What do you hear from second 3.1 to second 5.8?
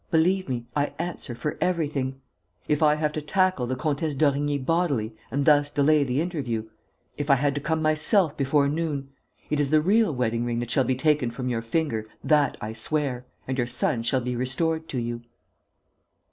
to tackle the Comtesse d'Origny bodily and thus